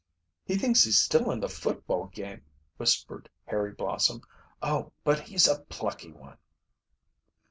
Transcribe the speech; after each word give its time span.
"He 0.45 0.55
thinks 0.57 0.83
he's 0.83 0.97
still 0.97 1.29
in 1.29 1.41
the 1.41 1.47
football 1.47 2.07
game," 2.07 2.43
whispered 2.77 3.29
Harry 3.45 3.71
Blossom. 3.71 4.23
"Oh, 4.59 4.93
but 5.03 5.19
he's 5.19 5.47
a 5.47 5.59
plucky 5.65 6.11
one." 6.11 6.37